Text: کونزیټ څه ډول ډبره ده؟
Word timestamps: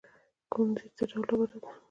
کونزیټ 0.53 0.91
څه 0.97 1.03
ډول 1.11 1.23
ډبره 1.27 1.45
ده؟ 1.51 1.59